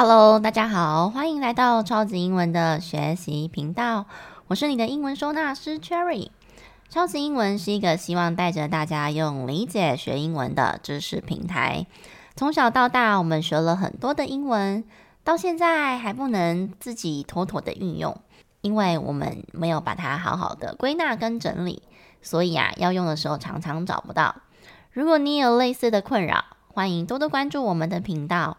[0.00, 4.06] Hello，大家好，欢迎来到超级英文的学习频道。
[4.46, 6.30] 我是你的英文收纳师 Cherry。
[6.88, 11.84] 超级英文是一个希望带着大家用理解学英文的知识平台。
[12.36, 14.84] 从小到大，我们学了很多的英文，
[15.24, 18.20] 到现在还不能自己妥妥的运用，
[18.60, 21.82] 因为我们没有把它好好的归纳跟整理，
[22.22, 24.36] 所以啊，要用的时候常常找不到。
[24.92, 28.58] 如果你有类似的困扰，欢迎多多关注我们的频道。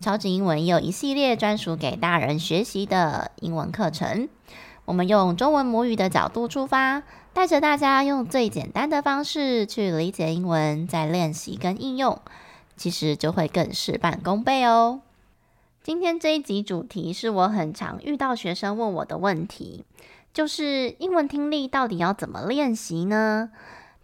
[0.00, 4.28] 超级英文也有一系列专属给大人学习的英文课程。
[4.84, 7.02] 我们用中文母语的角度出发，
[7.32, 12.20] 带着大家用最简单的方式去理解英文，再练习跟应用，
[12.76, 15.00] 其实就会更事半功倍哦。
[15.82, 19.84] 今天这一集主题是我很常遇到学生问我的问题，
[20.32, 23.50] 就是英文听力到底要怎么练习呢？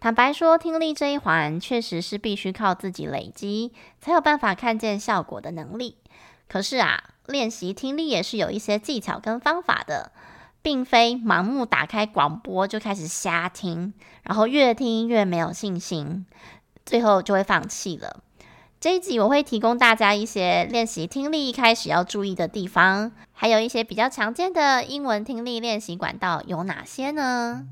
[0.05, 5.97] 坦白说，听力这一环确实是必须靠自己累积，才有办法看见效果的能力。
[6.47, 10.11] 可是啊，练习听力也是有一些技巧跟方法的，
[10.61, 16.27] 并非盲目打开广播就开始瞎听，然后越听越没有信心，
[16.85, 18.21] 最后就会放弃了。
[18.79, 27.65] 这一集我会提供大家一些练习听力一开始要注意的地方，还有一些比较常见的英文听力练习管道有哪些呢？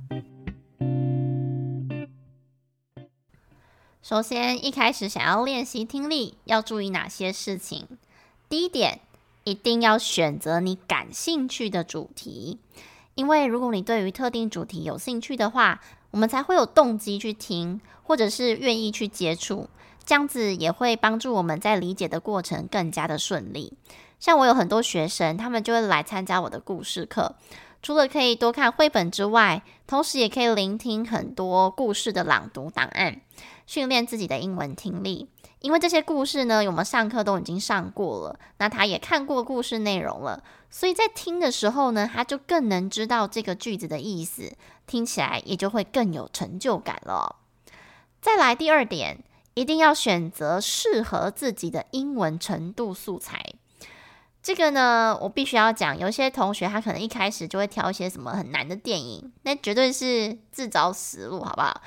[4.03, 7.85] 首先，一开始想要练习听力，要注意哪些事情？
[8.49, 8.99] 第一点，
[9.45, 12.59] 一定要选择你感兴趣的主题，
[13.15, 15.79] 因为如果你对于特定主题有兴趣的话，
[16.11, 19.69] 我们才会有动机去听，或者是愿意去接触，
[20.03, 23.71] 这样子也会帮助我们在理解的过程更加的顺利。
[24.19, 27.37] 像我有很多学生，他们就会来参加我的故事课，
[27.81, 33.21] 除了可以多看绘本之外，同时也可以聆听很多故事的朗读档案。
[33.65, 44.51] 训练自己的英文听力，因为这些故事呢，我们上课都已经上过了，那他也看过故事内容了，所以在听的时候呢，他就更能知道这个句子的意思，
[44.85, 47.37] 听起来也就会更有成就感了。
[48.21, 53.53] 再来第二点，一定要选择适合自己的英文程度素材。
[54.41, 61.81] 这个呢，我必须要讲，有些同学他可能一开始就会挑一些什么很难的电影，那绝对是自找死路，好不好？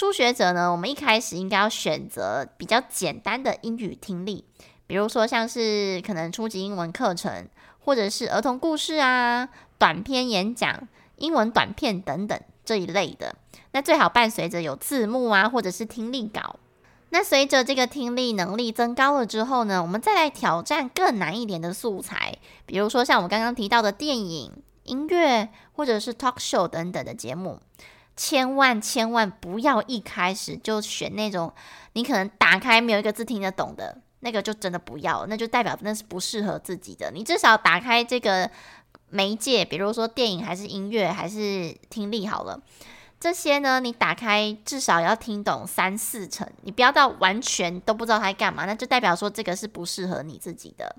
[0.00, 4.46] 初学者呢，我们一开始应该要选择比较简单的英语听力，
[4.86, 7.46] 比如说像是可能初级英文课程，
[7.80, 13.36] 或者是儿童故事啊、短篇演讲、英文短片等等这一类的。
[13.72, 16.56] 那最好伴随着有字幕啊，或者是听力稿。
[17.10, 24.50] 那随着这个听力能力增高了之后呢，我们再来挑战更难一点的素材，比如说像我们刚刚提到的电影、
[24.84, 27.60] 音乐，或者是 talk show 等等的节目。
[28.22, 31.50] 千万千万不要一开始就选那种
[31.94, 37.10] 你可能打开没有一个字听得懂的那个，就真的不要，那就代表那是不适合自己的。
[37.10, 38.50] 你至少打开这个
[39.08, 42.60] 媒介，比如说电影还是音乐还是听力好了，
[43.18, 50.94] 这些呢，你打开至少要听懂三四成，你不要到完全都不知道它干嘛，那就代表说这个是不适合你自己的。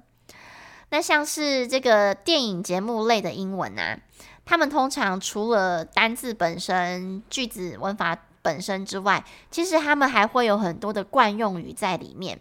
[0.90, 4.00] 那像是这个电影节目类的英文啊。
[4.46, 12.40] 他们通常除了单字本身、句子文法本身之外，其实他们还会有很多的惯用语在里面，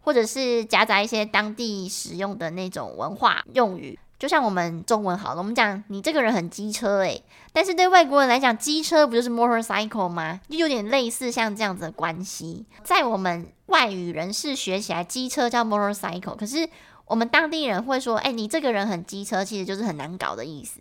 [0.00, 3.98] 或者是夹杂一些当地使用的那种文化用语。
[4.18, 10.40] 就像我们中文好了，我们讲你这个人很机车诶，但是对外国人来讲，机车不就是 motorcycle 吗？
[10.48, 12.64] 就有点类似像这样子的关系。
[12.84, 16.68] 在我们外语人士学起来，机车叫 motorcycle，可是
[17.06, 20.78] 我们当地人会说，哎，你这个人很机车，其实就是很难搞的意思。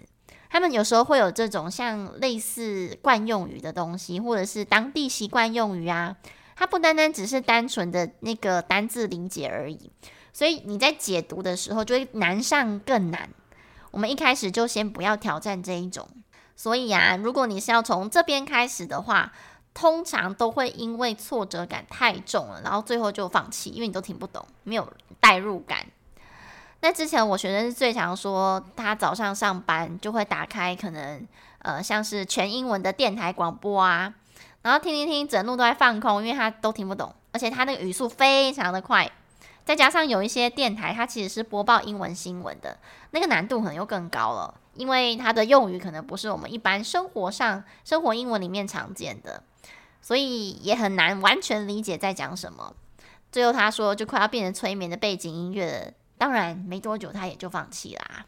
[0.51, 6.17] 他们有时候会有这种像类似惯用语的东西，或者是当地习惯用语啊，
[6.57, 9.89] 它不单单只是单纯的那个单字理解而已，
[10.33, 13.29] 所以你在解读的时候就会难上更难。
[13.91, 16.05] 我们一开始就先不要挑战这一种。
[16.57, 19.31] 所以啊，如果你是要从这边开始的话，
[19.73, 24.91] 通常都会因为挫折感太重了，然后最后就放弃，因为你都听不懂，没有
[25.21, 25.87] 代入感。
[26.83, 31.25] 那之前我学生是最常说，他早上上班就会打开可能
[31.59, 34.13] 呃像是全英文的电台广播啊，
[34.63, 39.09] 然后听听听，整路都在放空，因为他都听不懂，而且他那个语速非常的快，
[39.63, 42.75] 再加上有一些电台它其实是播报英文新闻的，
[43.11, 49.43] 那个难度可能又更高了，因为它的用语可能不是我们一般生活上生活英文里面常见的，
[50.01, 52.73] 所以也很难完全理解在讲什么。
[53.31, 55.93] 最后他说就快要变成催眠的背景音乐。
[56.21, 58.27] 当然，没多久他也就放弃啦。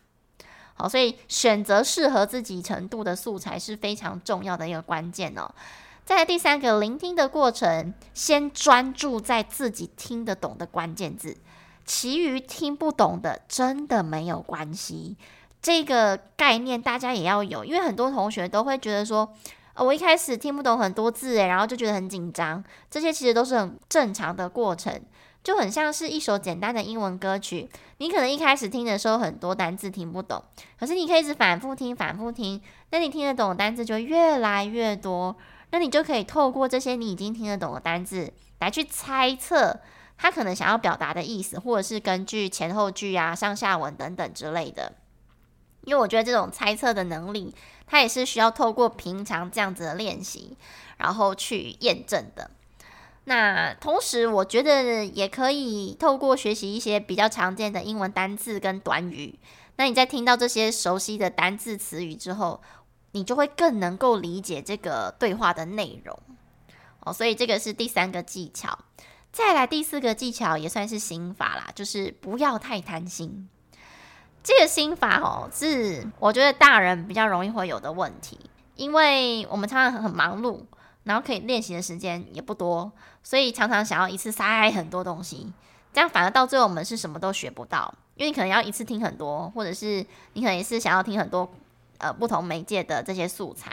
[0.74, 5.54] 好，所以选择适合自己程度的素材是非常重要的一个关键哦。
[6.04, 11.38] 再来第三个，聆听的过程，先专注在自己听得懂的关键字，
[11.86, 15.16] 其余听不懂的真的没有关系。
[15.62, 19.32] 这个概念大家也要有，因为很多同学都会觉得说，
[19.76, 22.64] 呃，我一开始听不懂很多字，诶，然后就觉得很紧张。
[22.90, 25.00] 这些其实都是很正常的过程，
[25.44, 30.42] 就很像是一首简单的英文歌曲，你可能一开始听的时候很多单字听不懂，
[30.80, 32.62] 可是你可以一直反复听，反复听，
[32.92, 35.36] 那你听得懂的单字就越来越多，
[35.72, 39.82] 那你就可以透过这些你已经听得懂的单字来去猜测。
[40.16, 44.94] 他可能想要表达的意思，或者是根据前后句啊、上下文等等之类的。
[45.86, 47.54] 因为我觉得这种猜测的能力，
[47.86, 50.56] 它也是需要透过平常这样子的练习，
[50.98, 52.52] 然后去验证的。
[53.26, 59.40] 那同时，我觉得也可以透过学习一些比较常见的英文单字跟短语。
[59.78, 62.62] 那你在听到这些熟悉的单字词语之后，
[63.14, 66.20] 你就会更能够理解这个对话的内容。
[67.00, 68.78] 哦，所以这个是第三个技巧。
[69.32, 73.50] 再来第四个技巧也算是心法啦，就是不要太贪心。
[74.44, 78.40] 这个心法哦，是我觉得大人比较容易会有的问题，
[78.76, 80.60] 因为我们常常很忙碌，
[81.04, 82.92] 然后可以练习的时间也不多，
[83.22, 85.52] 所以常常想要一次塞很多东西，
[85.94, 91.52] 这样反而到最后我们是什么都学不到，因为你可能要一次听很多，或者是你可能也是想要听很多
[91.98, 93.72] 呃不同媒介的这些素材。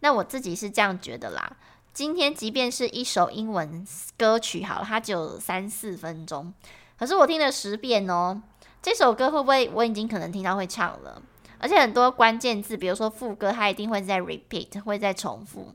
[0.00, 1.56] 那我自己是这样觉得啦。
[1.92, 3.86] 今天即便是一首英文
[4.16, 6.54] 歌曲，好了，它只有三四分钟，
[6.98, 8.40] 可是我听了十遍哦。
[8.80, 11.20] 这首歌会不会我已经可能听到会唱了？
[11.58, 15.74] 而且很多关键字，比如说副歌，它一定会在 repeat，会在重复。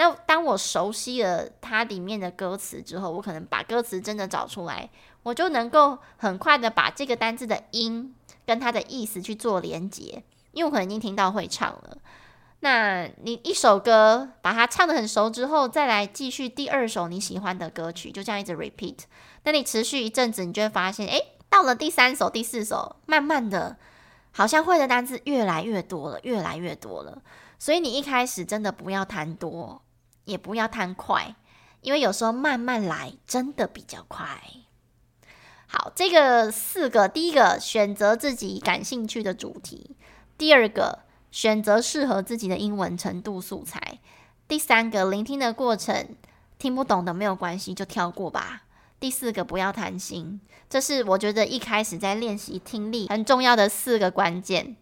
[0.00, 4.88] 那当我熟悉了它里面的歌词之后，我可能把歌词真的找出来，
[5.24, 8.14] 我就能够很快的把这个单字的音
[8.46, 11.98] 跟它的意思去做连结，因为我可能已经听到会唱了。
[12.60, 19.00] 那你一首歌把它唱得很熟之后，再来继续第二首你喜欢的歌曲，就这样一直 repeat。
[19.42, 23.76] 那你持续一阵子，你就会发现，诶，到了第三首、第四首，慢慢的，
[24.32, 27.20] 好像会的单词越来越多了，越来越多了。
[27.58, 29.82] 所以你一开始真的不要贪多，
[30.24, 31.34] 也不要贪快，
[31.80, 34.42] 因为有时候慢慢来真的比较快。
[35.66, 39.96] 好，这个四个，第一个选择自己感兴趣的主题，
[40.36, 41.00] 第二个。
[41.32, 44.00] 选择适合自己的英文程度素材。
[44.48, 46.16] 第三个，聆听的过程
[46.58, 48.64] 听不懂的没有关系，就跳过吧。
[48.98, 54.74] 第四个，不要贪心，这是我觉得一开始在练习听力很重要的四个关键。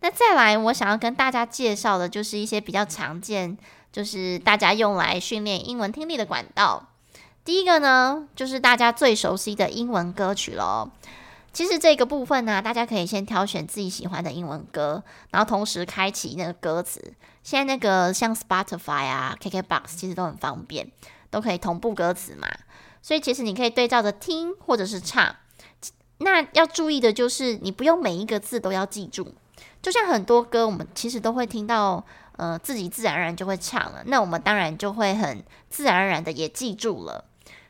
[0.00, 3.56] 那再来，我想要跟大家介绍的就是一些比较常见，
[3.94, 6.88] 就是大家用来训练英文听力的管道。
[7.44, 10.90] 第一个呢，就是大家最熟悉的英文歌曲咯。
[11.52, 17.14] 其实这个部分呢、大家可以先挑选自己喜欢的英文歌，然后同时开启那个歌词。
[17.44, 20.90] 现在那个像 Spotify 啊、KKBox 其实都很方便，
[21.30, 22.48] 都可以同步歌词嘛。
[23.00, 25.36] 所以其实你可以对照着听或者是唱。
[26.18, 29.32] 那要注意的就是，你不用每一个字都要记住。
[29.80, 32.04] 就像很多歌，我们其实都会听到，
[32.36, 34.02] 呃，自己自然而然就会唱了。
[34.06, 37.24] 那我们当然就会很自然而然的也记住了。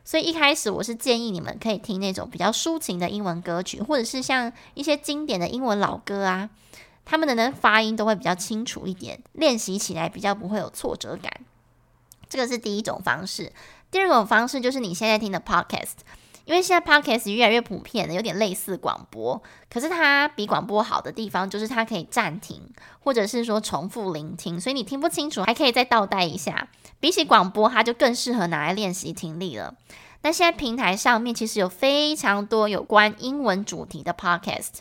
[0.05, 6.51] 所以一开始我是建议你们可以听那种比较抒情的英文歌曲，或者是像一些经典的英文老歌啊，
[7.05, 11.33] 他们的那发音都会比较清楚一点，练习起来比较不会有挫折感。
[12.29, 13.53] 这个是第一种方式。
[13.91, 15.99] 第二种方式就是你现在听的 podcast，
[16.45, 22.61] 因为现在 podcast 越来越普遍了，有点类似广播，可是它比广播好的地方就是它可以暂停，
[23.01, 26.69] 或者是说重复聆听，所以你听不清楚还可以再倒带一下。
[27.01, 29.75] 比起广播，它就更适合拿来练习听力了。
[30.23, 34.79] 那现在平台上面其实有非常多有关英文主题的 podcast，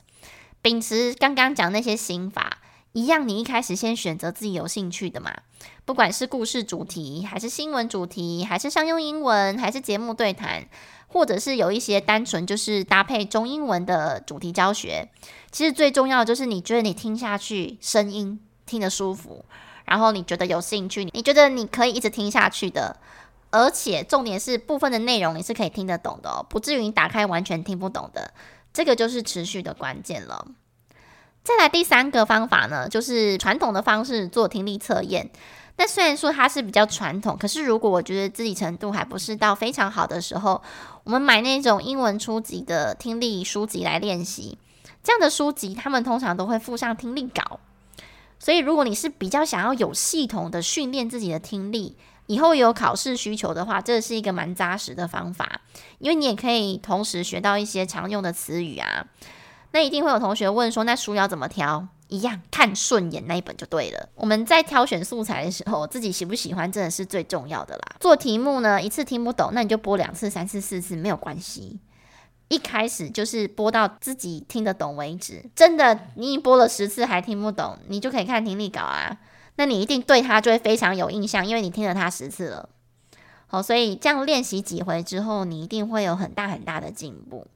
[0.61, 2.59] 秉持刚刚讲那些心法，
[2.93, 5.33] 一样，你一开始先选择自己有兴趣的嘛。
[5.83, 10.65] 不管是故事主题，还是新闻主题，还是商用英文，还是节目对谈，
[11.07, 15.09] 或者是有一些单纯就是搭配中英文的主题教学。
[15.51, 19.43] 其实最重要的就是你觉得你听下去声音听得舒服。
[19.85, 22.95] 然后你觉得有兴趣，你觉得你可以一直听下去的，
[23.49, 28.33] 而且重点是部分的内容你是可以听得懂的哦，不至于你打开完全听不懂的，
[28.71, 30.47] 这个就是持续的关键了。
[31.43, 35.29] 再来第三个方法呢，就是传统的方式做听力测验。
[35.75, 40.61] 那虽然说它是比较传统，可是如果我觉得自己程度还不是到非常好的时候，
[41.03, 44.57] 我们买那种英文初级的听力书籍来练习。
[45.03, 47.59] 这样的书籍，他们通常都会附上听力稿。
[48.39, 51.97] 所以，如果你是比较想要有系统的训练自己的听力，
[52.27, 55.59] 以后有考试需求的话，这是一个蛮扎实的方法，
[55.99, 59.07] 因为你也可以同时学到一些常用的词语啊。
[59.73, 61.87] 那一定会有同学问说，那书要怎么挑？
[62.07, 64.07] 一样看顺眼那一本就对了。
[64.13, 67.95] 我们在挑选素材的时候，自己喜不喜欢真的是最重要的啦。
[67.99, 71.79] 做题目呢，一次听不懂，那你就播两次、三次、四次没有关系。
[72.49, 75.43] 一开始就是播到自己听得懂为止。
[75.55, 79.17] 真的，你播了十次还听不懂，你就可以看听力稿啊。
[79.55, 82.69] 那你一定对它就会非常有印象，因为你听了它十次了。
[83.47, 87.47] 好，所以这样练习几回之后，你一定会有很大很大的进步。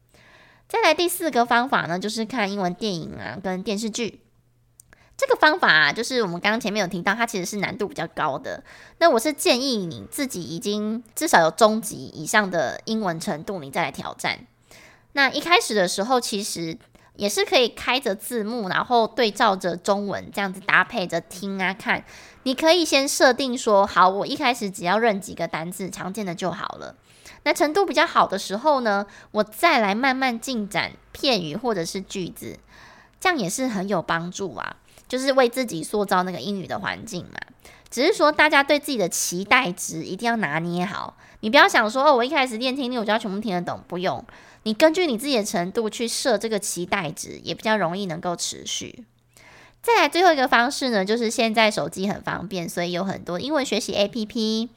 [0.68, 4.22] 再来第四个方法呢，就是看英文电影啊跟电视剧。
[5.16, 8.64] 这个方法啊，就是我们刚刚前面有提到，它其实是难度比较高的。
[9.00, 14.38] 那我是建议你自己已经至少有中级以上的英文程度，你再来挑战。
[15.14, 16.78] 那一开始的时候，其实
[17.16, 22.06] 也是可以开着字幕，然后对照着中文这样子搭配着听啊看。
[22.44, 26.96] 你可以先设定说，好，我一开始只要认几个单字，常见的就好了。
[27.48, 32.60] 那程度比较好的时候呢，我再来慢慢进展片语或者是句子，
[33.22, 34.76] 这样也是很有帮助啊。
[35.08, 37.40] 就是为自己塑造那个英语的环境嘛，
[37.90, 41.16] 只是说大家对自己的期待值一定要拿捏好。
[41.40, 44.22] 你不要想说哦，我一开始练听力，我就要全部听得懂，不用。
[44.64, 49.06] 你根据你自己的程度去设这个期待值，也比较容易能够持续。
[49.82, 54.68] 再来最后一个方式呢，就是现在手机很方便，所以有很多英文学习 APP。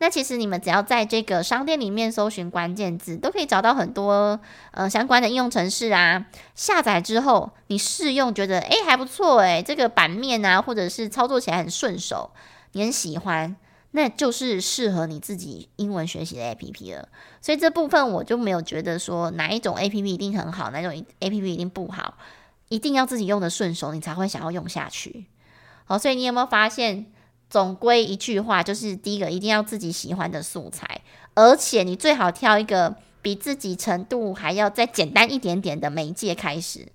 [0.00, 4.38] 那其实你们只要在这个商店里面搜寻关键字，都可以找到很多
[4.70, 6.26] 呃相关的应用程式啊。
[6.54, 12.30] 下载之后，你试用觉得诶还不错诶，这个版面啊，或者是操作起来很顺手，
[12.72, 13.56] 你很喜欢，
[13.90, 17.08] 那就是适合你自己英文学习的 APP 了。
[17.40, 22.14] 所以这部分我就没有觉得说哪一种 APP 一定很好，哪种 APP 一定不好，
[22.68, 25.26] 一定要自己用的顺手，你才会想要用下去。
[25.86, 27.06] 好，所以你有没有发现？
[27.50, 31.00] 总归一句话，就是第一个一定要自己喜欢的素材，
[31.34, 36.86] 而且你最好挑一个比自己程度还要再简单一点点的媒介开始，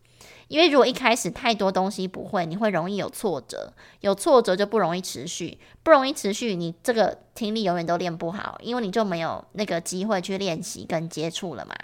[0.48, 11.76] 因为如果一开始太多东西不会，你会容易有挫折，有挫折就不容易持续，不容易持续，你这个听力永远都练不好，因为你就没有那个机会去练习跟接触了嘛。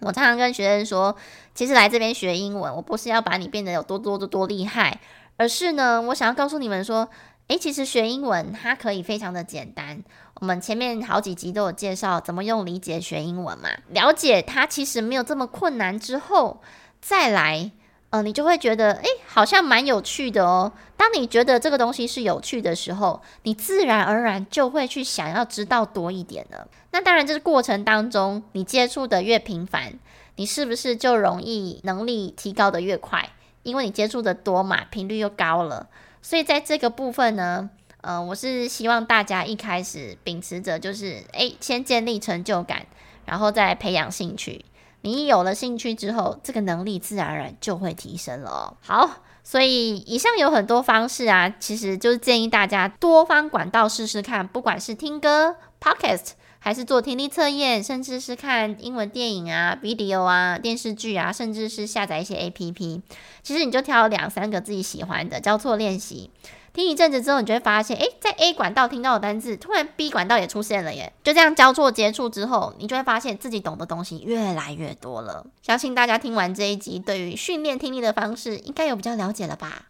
[0.00, 1.14] 我常常跟学生说，
[1.54, 5.00] 其实来这边学英文，我不是要把你变得有多多多多厉害，
[5.36, 7.06] 而是呢，我想要告诉你们说。
[7.48, 10.02] 诶，其实学英文它可以非常的简单。
[10.40, 16.62] 我们前面好几集都有介绍怎么用理解学英文嘛，了解它其实没有这么困难之后，
[17.02, 17.70] 再来，
[18.10, 20.72] 呃，你就会觉得，诶，好像蛮有趣的哦。
[20.96, 26.66] 当你觉得这个东西是有趣的时候，你自然而然就会去想要知道多一点了。
[26.92, 29.92] 那当然，这个过程当中，你接触的越频繁，
[30.36, 33.28] 你是不是就容易能力提高的越快？
[33.64, 35.88] 因为你接触的多嘛，频率又高了。
[36.24, 37.68] 所以在这个部分呢，
[38.00, 42.86] 呃，我是希望大家一开始秉持着就是，诶，先建立成就感，
[43.26, 44.64] 然后再培养兴趣。
[45.02, 48.74] 你有了兴趣之后，这个能力自然而然就会提升了。
[48.80, 56.30] 好，所以以上有很多方式啊，其实就是建议大家多方管道试试看，不管是听歌、Podcast。
[56.64, 63.02] 还是做听力测验，甚至是看英文电影啊、video 啊、电视剧啊，甚至是下载一些 APP。
[63.42, 66.30] 其实你就挑两三个自己喜欢的，交错练习。
[66.72, 71.12] 听一阵子之后，你就会发现，诶，在 A 管道听到的单字，突然 B 管道也出现了耶。
[71.22, 75.44] 就这样交错接触之后，你就会发现自己懂的东西越来越多了。
[75.60, 79.88] 相信大家听完这一集，对于训练听力的方式，应该有比较了解了吧？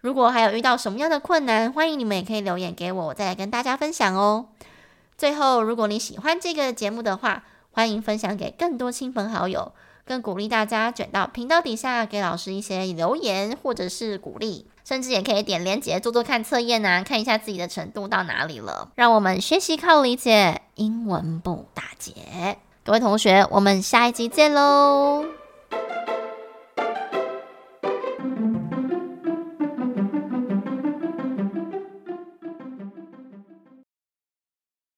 [0.00, 4.46] 如果还有遇到什么样的困难，欢迎你们也可以留言给我，我再来跟大家分享哦。
[5.22, 9.70] 最后，如果你喜欢这个节目的话，欢迎分享给更多亲朋好友，
[10.04, 18.90] 更鼓励大家卷到频道底下给老师一些留言或者是鼓励，甚至也可以点连结做做看测验啊，看一下自己的程度到哪里了。
[18.96, 22.58] 让我们学习靠理解，英文不打结。
[22.84, 25.24] 各位同学，我们下一集见喽！